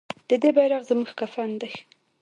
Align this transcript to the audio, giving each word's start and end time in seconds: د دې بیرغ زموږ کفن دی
د 0.29 0.31
دې 0.41 0.49
بیرغ 0.55 0.81
زموږ 0.89 1.09
کفن 1.19 1.49
دی 1.61 1.71